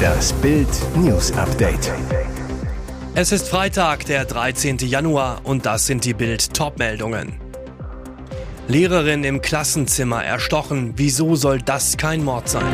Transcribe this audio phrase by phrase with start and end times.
[0.00, 1.92] Das Bild News Update.
[3.14, 4.78] Es ist Freitag, der 13.
[4.78, 7.34] Januar und das sind die Bild Topmeldungen.
[8.68, 12.72] Lehrerin im Klassenzimmer erstochen, wieso soll das kein Mord sein?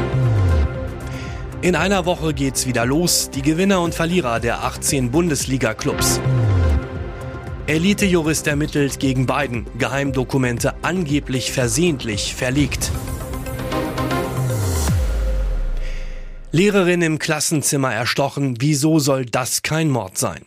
[1.63, 6.21] In einer Woche geht's wieder los, die Gewinner und Verlierer der 18 Bundesliga-Clubs.
[7.67, 12.93] Elite-Jurist ermittelt gegen Biden, Geheimdokumente angeblich versehentlich verlegt.
[16.53, 20.47] Lehrerin im Klassenzimmer erstochen, wieso soll das kein Mord sein?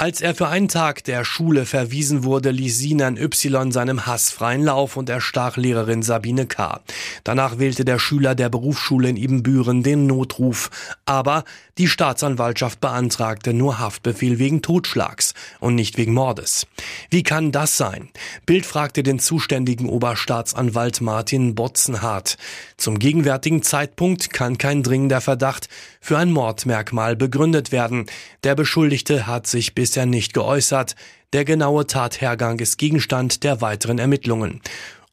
[0.00, 4.62] Als er für einen Tag der Schule verwiesen wurde, ließ Sinan Y seinem Hass freien
[4.62, 6.82] Lauf und erstach Lehrerin Sabine K.
[7.24, 10.70] Danach wählte der Schüler der Berufsschule in Ibbenbüren den Notruf.
[11.04, 11.42] Aber
[11.78, 16.68] die Staatsanwaltschaft beantragte nur Haftbefehl wegen Totschlags und nicht wegen Mordes.
[17.10, 18.08] Wie kann das sein?
[18.46, 22.38] Bild fragte den zuständigen Oberstaatsanwalt Martin Botzenhardt.
[22.76, 25.68] Zum gegenwärtigen Zeitpunkt kann kein dringender Verdacht
[26.00, 28.06] für ein Mordmerkmal begründet werden.
[28.44, 30.96] Der Beschuldigte hat sich bis bisher nicht geäußert.
[31.32, 34.60] Der genaue Tathergang ist Gegenstand der weiteren Ermittlungen.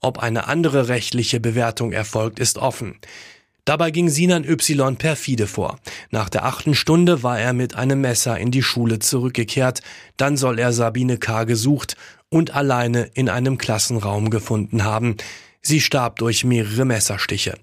[0.01, 2.99] Ob eine andere rechtliche Bewertung erfolgt, ist offen.
[3.63, 5.79] Dabei ging Sinan Y perfide vor.
[6.11, 9.81] Nach der achten Stunde war er mit einem Messer in die Schule zurückgekehrt.
[10.17, 11.45] Dann soll er Sabine K.
[11.45, 11.95] gesucht
[12.27, 15.15] und alleine in einem Klassenraum gefunden haben.
[15.61, 17.57] Sie starb durch mehrere Messerstiche.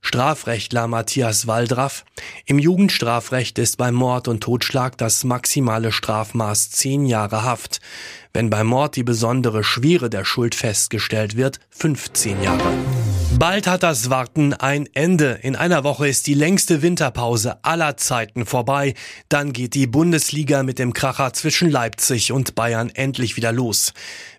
[0.00, 2.04] Strafrechtler Matthias Waldraff.
[2.46, 7.80] Im Jugendstrafrecht ist beim Mord und Totschlag das maximale Strafmaß zehn Jahre Haft.
[8.32, 13.07] Wenn beim Mord die besondere Schwere der Schuld festgestellt wird, 15 Jahre.
[13.36, 15.38] Bald hat das Warten ein Ende.
[15.42, 18.94] In einer Woche ist die längste Winterpause aller Zeiten vorbei.
[19.28, 23.92] Dann geht die Bundesliga mit dem Kracher zwischen Leipzig und Bayern endlich wieder los.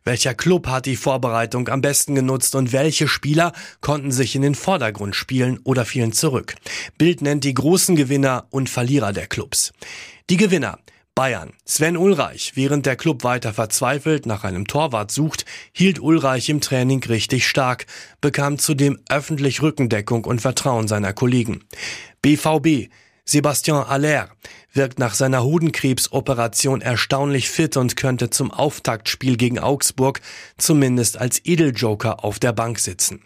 [0.04, 4.56] Welcher Club hat die Vorbereitung am besten genutzt und welche Spieler konnten sich in den
[4.56, 6.56] Vordergrund spielen oder fielen zurück?
[6.98, 9.72] Bild nennt die großen Gewinner und Verlierer der Clubs.
[10.30, 10.80] Die Gewinner.
[11.20, 11.52] Bayern.
[11.66, 15.43] Sven Ulreich, während der Club weiter verzweifelt nach einem Torwart sucht,
[15.73, 17.88] hielt Ulreich im Training richtig stark,
[18.21, 21.66] bekam zudem öffentlich Rückendeckung und Vertrauen seiner Kollegen.
[22.21, 22.89] BVB.
[23.26, 24.30] Sebastian Aller
[24.71, 30.22] wirkt nach seiner Hodenkrebsoperation erstaunlich fit und könnte zum Auftaktspiel gegen Augsburg
[30.58, 33.26] zumindest als Edeljoker auf der Bank sitzen.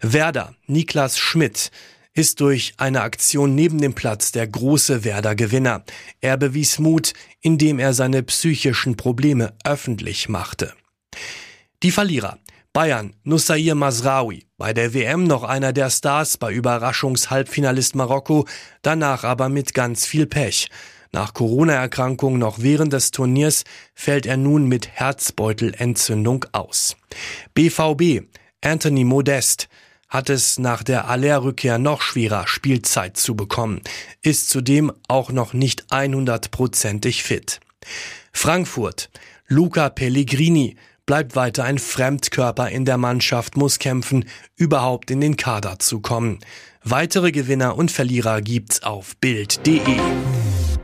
[0.00, 1.72] Werder, Niklas Schmidt,
[2.18, 5.84] ist durch eine Aktion neben dem Platz der große Werder Gewinner.
[6.20, 10.74] Er bewies Mut, indem er seine psychischen Probleme öffentlich machte.
[11.84, 12.38] Die Verlierer.
[12.72, 18.46] Bayern, Nussair Masraoui, bei der WM noch einer der Stars, bei Überraschungshalbfinalist Marokko,
[18.82, 20.68] danach aber mit ganz viel Pech.
[21.12, 23.62] Nach Corona-Erkrankung noch während des Turniers
[23.94, 26.96] fällt er nun mit Herzbeutelentzündung aus.
[27.54, 28.26] BVB,
[28.60, 29.68] Anthony Modest,
[30.08, 33.82] hat es nach der Aller-Rückkehr noch schwerer, Spielzeit zu bekommen,
[34.22, 37.60] ist zudem auch noch nicht 100%ig fit.
[38.32, 39.10] Frankfurt.
[39.50, 40.76] Luca Pellegrini
[41.06, 44.26] bleibt weiter ein Fremdkörper in der Mannschaft, muss kämpfen,
[44.56, 46.40] überhaupt in den Kader zu kommen.
[46.84, 49.80] Weitere Gewinner und Verlierer gibt's auf Bild.de.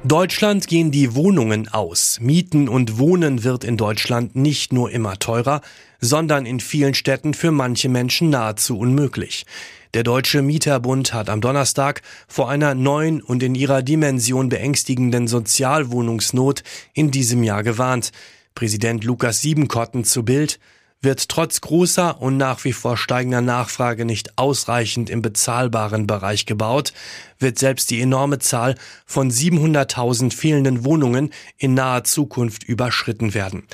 [0.03, 2.21] Deutschland gehen die Wohnungen aus.
[2.21, 5.63] Mieten und Wohnen wird in Deutschland nicht nur immer teurer,
[6.05, 9.47] sondern in vielen Städten für manche Menschen nahezu unmöglich.
[9.95, 16.63] Der Deutsche Mieterbund hat am Donnerstag vor einer neuen und in ihrer Dimension beängstigenden Sozialwohnungsnot
[16.93, 18.13] in diesem Jahr gewarnt.
[18.55, 20.61] Präsident Lukas Siebenkotten zu Bild
[21.01, 26.93] wird trotz großer und nach wie vor steigender Nachfrage nicht ausreichend im bezahlbaren Bereich gebaut,
[27.39, 28.75] wird selbst die enorme Zahl
[29.07, 33.65] von 700.000 fehlenden Wohnungen in naher Zukunft überschritten werden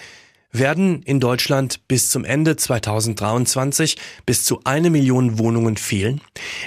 [0.52, 3.96] werden in Deutschland bis zum Ende 2023
[4.26, 6.20] bis zu eine Million Wohnungen fehlen.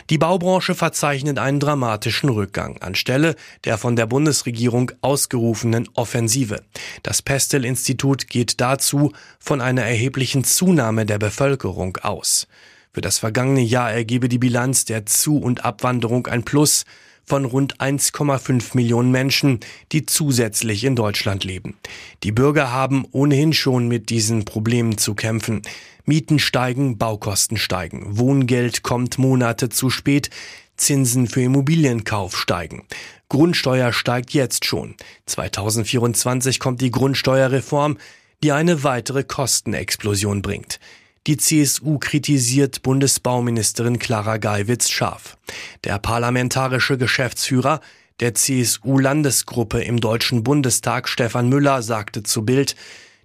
[0.09, 3.35] Die Baubranche verzeichnet einen dramatischen Rückgang anstelle
[3.65, 6.61] der von der Bundesregierung ausgerufenen Offensive.
[7.03, 12.47] Das Pestel-Institut geht dazu von einer erheblichen Zunahme der Bevölkerung aus.
[12.91, 16.85] Für das vergangene Jahr ergebe die Bilanz der Zu- und Abwanderung ein Plus
[17.25, 19.59] von rund 1,5 Millionen Menschen,
[19.91, 21.77] die zusätzlich in Deutschland leben.
[22.23, 25.61] Die Bürger haben ohnehin schon mit diesen Problemen zu kämpfen.
[26.05, 30.29] Mieten steigen, Baukosten steigen, Wohngeld kommt Monate zu spät,
[30.75, 32.83] Zinsen für Immobilienkauf steigen.
[33.29, 34.95] Grundsteuer steigt jetzt schon.
[35.27, 37.97] 2024 kommt die Grundsteuerreform,
[38.43, 40.79] die eine weitere Kostenexplosion bringt.
[41.25, 45.37] Die CSU kritisiert Bundesbauministerin Clara Geiwitz scharf.
[45.85, 47.79] Der parlamentarische Geschäftsführer
[48.19, 52.75] der CSU-Landesgruppe im Deutschen Bundestag Stefan Müller sagte zu Bild,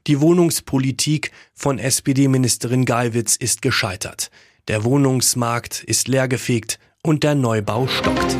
[0.06, 4.30] die Wohnungspolitik von SPD-Ministerin Geiwitz ist gescheitert.
[4.68, 8.36] Der Wohnungsmarkt ist leergefegt und der Neubau stockt.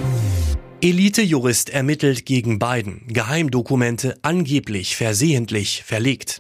[0.80, 3.02] Elite-Jurist ermittelt gegen Biden.
[3.08, 6.38] Geheimdokumente angeblich versehentlich verlegt.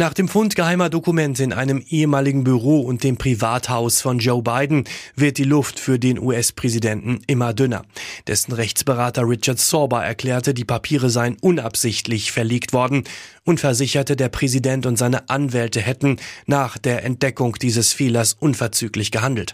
[0.00, 4.84] Nach dem Fund geheimer Dokumente in einem ehemaligen Büro und dem Privathaus von Joe Biden
[5.14, 7.84] wird die Luft für den US-Präsidenten immer dünner.
[8.26, 13.04] Dessen Rechtsberater Richard Sorber erklärte, die Papiere seien unabsichtlich verlegt worden
[13.44, 16.16] und versicherte, der Präsident und seine Anwälte hätten
[16.46, 19.52] nach der Entdeckung dieses Fehlers unverzüglich gehandelt.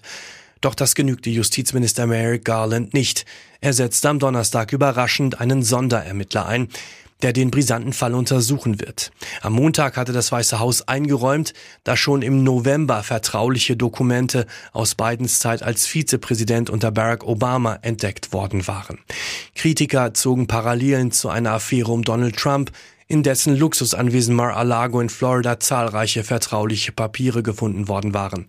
[0.61, 3.27] Doch das genügte Justizminister Merrick Garland nicht.
[3.61, 6.69] Er setzte am Donnerstag überraschend einen Sonderermittler ein
[7.23, 9.11] der den brisanten Fall untersuchen wird.
[9.43, 11.55] Am Montag hatte das Weiße Haus eingeräumt,
[11.85, 18.33] dass schon im November vertrauliche Dokumente aus Bidens Zeit als Vizepräsident unter Barack Obama entdeckt
[18.33, 18.99] worden waren.
[19.55, 22.71] Kritiker zogen Parallelen zu einer Affäre um Donald Trump,
[23.09, 28.47] in dessen Luxusanwesen Mar-a-Lago in Florida zahlreiche vertrauliche Papiere gefunden worden waren.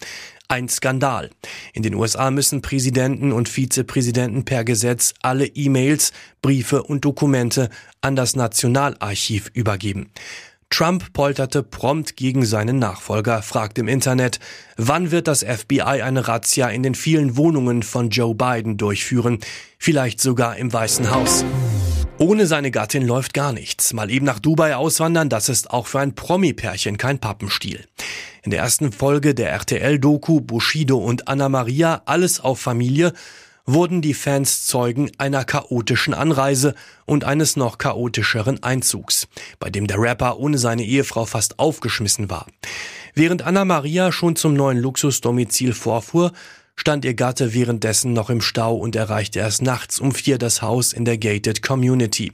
[0.49, 1.29] Ein Skandal.
[1.73, 8.15] In den USA müssen Präsidenten und Vizepräsidenten per Gesetz alle E-Mails, Briefe und Dokumente an
[8.15, 10.09] das Nationalarchiv übergeben.
[10.69, 14.39] Trump polterte prompt gegen seinen Nachfolger, fragt im Internet,
[14.77, 19.39] wann wird das FBI eine Razzia in den vielen Wohnungen von Joe Biden durchführen,
[19.77, 21.43] vielleicht sogar im Weißen Haus.
[22.19, 23.93] Ohne seine Gattin läuft gar nichts.
[23.93, 27.85] Mal eben nach Dubai auswandern, das ist auch für ein Promi-Pärchen kein Pappenstiel.
[28.41, 33.13] In der ersten Folge der RTL-Doku Bushido und Anna Maria Alles auf Familie
[33.67, 36.73] wurden die Fans Zeugen einer chaotischen Anreise
[37.05, 39.27] und eines noch chaotischeren Einzugs,
[39.59, 42.47] bei dem der Rapper ohne seine Ehefrau fast aufgeschmissen war.
[43.13, 46.31] Während Anna Maria schon zum neuen Luxusdomizil vorfuhr,
[46.77, 50.93] stand ihr Gatte währenddessen noch im Stau und erreichte erst nachts um vier das Haus
[50.93, 52.31] in der Gated Community.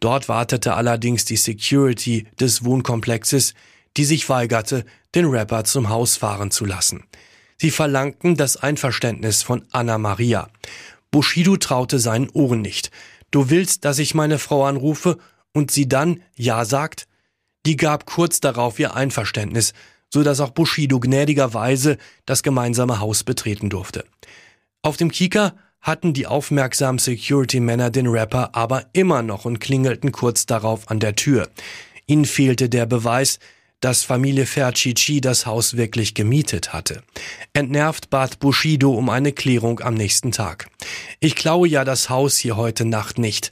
[0.00, 3.54] Dort wartete allerdings die Security des Wohnkomplexes,
[3.96, 4.84] die sich weigerte,
[5.14, 7.04] den Rapper zum Haus fahren zu lassen.
[7.58, 10.48] Sie verlangten das Einverständnis von Anna Maria.
[11.10, 12.90] Bushido traute seinen Ohren nicht.
[13.30, 15.18] Du willst, dass ich meine Frau anrufe
[15.52, 17.06] und sie dann Ja sagt?
[17.64, 19.74] Die gab kurz darauf ihr Einverständnis,
[20.12, 24.04] so dass auch Bushido gnädigerweise das gemeinsame Haus betreten durfte.
[24.82, 30.46] Auf dem Kika hatten die aufmerksamen Security-Männer den Rapper aber immer noch und klingelten kurz
[30.46, 31.48] darauf an der Tür.
[32.06, 33.38] Ihnen fehlte der Beweis,
[33.80, 37.02] dass Familie Fercici das Haus wirklich gemietet hatte.
[37.52, 40.68] Entnervt bat Bushido um eine Klärung am nächsten Tag.
[41.18, 43.50] Ich klaue ja das Haus hier heute Nacht nicht.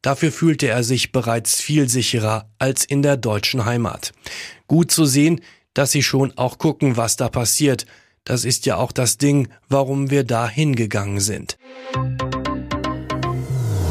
[0.00, 4.12] Dafür fühlte er sich bereits viel sicherer als in der deutschen Heimat.
[4.68, 5.40] Gut zu sehen,
[5.74, 7.86] dass sie schon auch gucken, was da passiert.
[8.24, 11.58] Das ist ja auch das Ding, warum wir da hingegangen sind.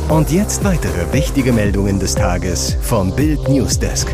[0.10, 4.08] Und jetzt weitere wichtige Meldungen des Tages vom Bild Newsdesk.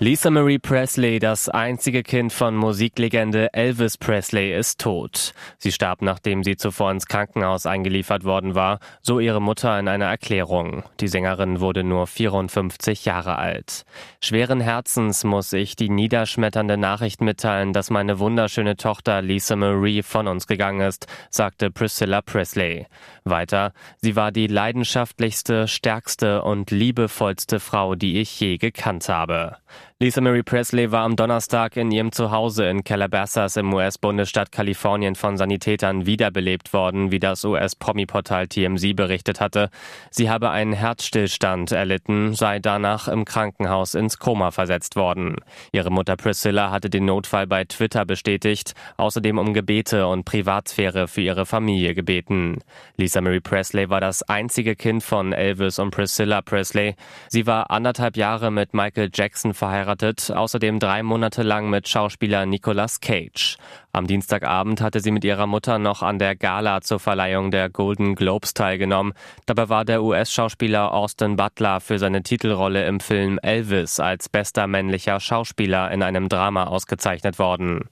[0.00, 5.34] Lisa Marie Presley, das einzige Kind von Musiklegende Elvis Presley, ist tot.
[5.58, 10.04] Sie starb, nachdem sie zuvor ins Krankenhaus eingeliefert worden war, so ihre Mutter in einer
[10.04, 10.84] Erklärung.
[11.00, 13.84] Die Sängerin wurde nur 54 Jahre alt.
[14.20, 20.28] Schweren Herzens muss ich die niederschmetternde Nachricht mitteilen, dass meine wunderschöne Tochter Lisa Marie von
[20.28, 22.86] uns gegangen ist, sagte Priscilla Presley.
[23.24, 29.56] Weiter, sie war die leidenschaftlichste, stärkste und liebevollste Frau, die ich je gekannt habe.
[30.00, 35.36] Lisa Marie Presley war am Donnerstag in ihrem Zuhause in Calabasas im US-Bundesstaat Kalifornien von
[35.36, 39.70] Sanitätern wiederbelebt worden, wie das US-Promi-Portal TMZ berichtet hatte.
[40.12, 45.34] Sie habe einen Herzstillstand erlitten, sei danach im Krankenhaus ins Koma versetzt worden.
[45.72, 51.22] Ihre Mutter Priscilla hatte den Notfall bei Twitter bestätigt, außerdem um Gebete und Privatsphäre für
[51.22, 52.60] ihre Familie gebeten.
[52.96, 56.94] Lisa Marie Presley war das einzige Kind von Elvis und Priscilla Presley.
[57.26, 62.44] Sie war anderthalb Jahre mit Michael Jackson verheiratet verheiratet, außerdem drei Monate lang mit Schauspieler
[62.46, 63.56] Nicolas Cage.
[63.92, 68.14] Am Dienstagabend hatte sie mit ihrer Mutter noch an der Gala zur Verleihung der Golden
[68.14, 69.14] Globes teilgenommen.
[69.46, 75.20] Dabei war der US-Schauspieler Austin Butler für seine Titelrolle im Film Elvis als bester männlicher
[75.20, 77.88] Schauspieler in einem Drama ausgezeichnet worden.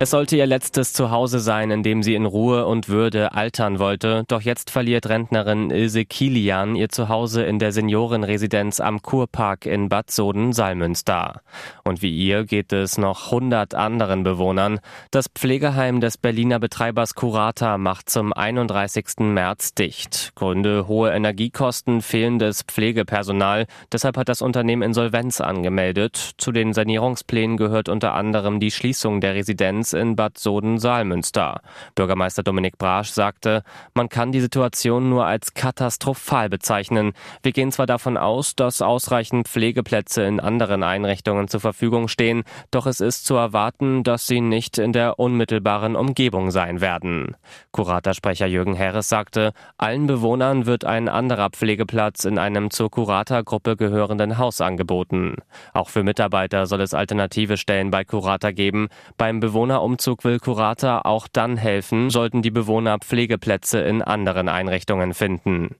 [0.00, 4.24] Es sollte ihr letztes Zuhause sein, in dem sie in Ruhe und Würde altern wollte.
[4.26, 10.10] Doch jetzt verliert Rentnerin Ilse Kilian ihr Zuhause in der Seniorenresidenz am Kurpark in Bad
[10.10, 11.42] Soden-Salmünster.
[11.84, 14.80] Und wie ihr geht es noch 100 anderen Bewohnern.
[15.12, 19.20] Das Pflegeheim des Berliner Betreibers Curata macht zum 31.
[19.20, 20.32] März dicht.
[20.34, 23.66] Gründe hohe Energiekosten, fehlendes Pflegepersonal.
[23.92, 26.32] Deshalb hat das Unternehmen Insolvenz angemeldet.
[26.36, 31.60] Zu den Sanierungsplänen gehört unter anderem die Schließung der Residenz in Bad Soden-Saalmünster.
[31.94, 33.62] Bürgermeister Dominik Brasch sagte,
[33.94, 37.12] man kann die Situation nur als katastrophal bezeichnen.
[37.42, 42.86] Wir gehen zwar davon aus, dass ausreichend Pflegeplätze in anderen Einrichtungen zur Verfügung stehen, doch
[42.86, 47.36] es ist zu erwarten, dass sie nicht in der unmittelbaren Umgebung sein werden.
[47.72, 54.38] Kuratersprecher Jürgen Harris sagte, allen Bewohnern wird ein anderer Pflegeplatz in einem zur Kuratorgruppe gehörenden
[54.38, 55.36] Haus angeboten.
[55.72, 58.88] Auch für Mitarbeiter soll es alternative Stellen bei Kurata geben.
[59.16, 59.40] Beim
[59.74, 65.74] Bewohnerumzug will Kurata auch dann helfen, sollten die Bewohner Pflegeplätze in anderen Einrichtungen finden.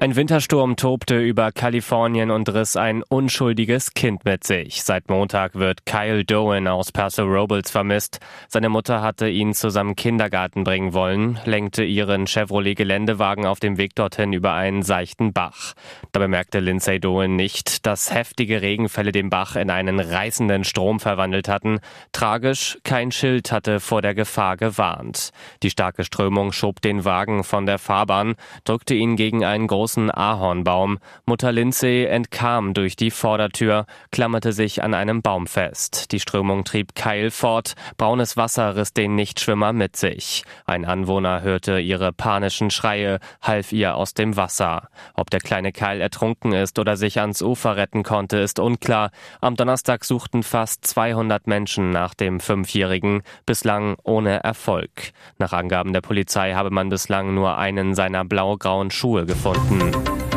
[0.00, 4.84] Ein Wintersturm tobte über Kalifornien und riss ein unschuldiges Kind mit sich.
[4.84, 8.20] Seit Montag wird Kyle Doan aus Paso Robles vermisst.
[8.46, 13.96] Seine Mutter hatte ihn zusammen Kindergarten bringen wollen, lenkte ihren Chevrolet Geländewagen auf dem Weg
[13.96, 15.74] dorthin über einen seichten Bach.
[16.12, 21.48] Da bemerkte Lindsay Doan nicht, dass heftige Regenfälle den Bach in einen reißenden Strom verwandelt
[21.48, 21.80] hatten.
[22.12, 25.30] Tragisch, kein Schild hatte vor der Gefahr gewarnt.
[25.64, 30.10] Die starke Strömung schob den Wagen von der Fahrbahn, drückte ihn gegen einen großen großen
[30.10, 30.98] Ahornbaum.
[31.24, 36.12] Mutter Lindsay entkam durch die Vordertür, klammerte sich an einem Baum fest.
[36.12, 37.72] Die Strömung trieb Keil fort.
[37.96, 40.44] Braunes Wasser riss den Nichtschwimmer mit sich.
[40.66, 44.90] Ein Anwohner hörte ihre panischen Schreie, half ihr aus dem Wasser.
[45.14, 49.10] Ob der kleine Keil ertrunken ist oder sich ans Ufer retten konnte, ist unklar.
[49.40, 54.90] Am Donnerstag suchten fast 200 Menschen nach dem Fünfjährigen, bislang ohne Erfolg.
[55.38, 59.77] Nach Angaben der Polizei habe man bislang nur einen seiner blau-grauen Schuhe gefunden.
[59.78, 60.27] Britain.